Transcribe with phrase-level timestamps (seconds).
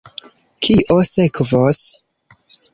[0.67, 1.85] Kio sekvos?